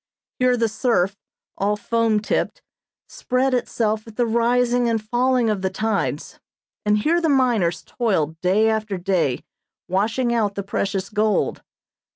Here 0.39 0.57
the 0.57 0.67
surf, 0.67 1.15
all 1.59 1.77
foam 1.77 2.21
tipped, 2.21 2.63
spread 3.07 3.53
itself 3.53 4.07
at 4.07 4.15
the 4.15 4.25
rising 4.25 4.89
and 4.89 4.99
falling 4.99 5.47
of 5.47 5.61
the 5.61 5.69
tides, 5.69 6.39
and 6.83 6.97
here 6.97 7.21
the 7.21 7.29
miners 7.29 7.83
toiled 7.83 8.41
day 8.41 8.67
after 8.67 8.97
day 8.97 9.43
washing 9.87 10.33
out 10.33 10.55
the 10.55 10.63
precious 10.63 11.09
gold. 11.11 11.61